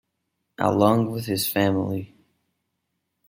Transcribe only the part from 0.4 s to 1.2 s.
Along